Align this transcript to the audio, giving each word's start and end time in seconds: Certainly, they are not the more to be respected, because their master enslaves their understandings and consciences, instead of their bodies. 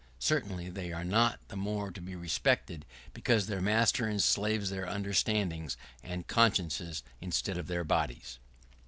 Certainly, 0.17 0.71
they 0.71 0.91
are 0.91 1.03
not 1.03 1.39
the 1.49 1.55
more 1.55 1.91
to 1.91 2.01
be 2.01 2.15
respected, 2.15 2.87
because 3.13 3.45
their 3.45 3.61
master 3.61 4.09
enslaves 4.09 4.71
their 4.71 4.85
understandings 4.85 5.77
and 6.01 6.25
consciences, 6.25 7.03
instead 7.21 7.59
of 7.59 7.67
their 7.67 7.83
bodies. 7.83 8.39